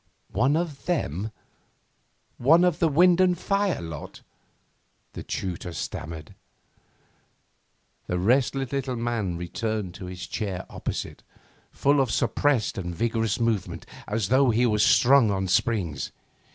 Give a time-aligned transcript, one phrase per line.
[0.31, 1.31] 'One of them?
[2.39, 4.21] One of the wind and fire lot?'
[5.13, 6.33] the tutor stammered.
[8.07, 11.21] The restless little man returned to his chair opposite,
[11.71, 16.11] full of suppressed and vigorous movement, as though he were strung on springs.